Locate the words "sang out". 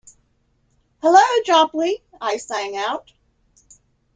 2.37-3.11